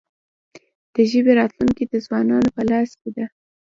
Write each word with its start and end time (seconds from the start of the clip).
د 0.93 0.95
ژبې 1.11 1.33
راتلونکې 1.39 1.83
د 1.87 1.93
ځوانانو 2.05 2.49
په 2.55 2.61
لاس 2.69 2.89
کې 2.99 3.09
ده. 3.15 3.25